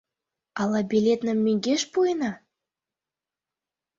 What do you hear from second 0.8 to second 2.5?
билетнам мӧҥгеш пуэна?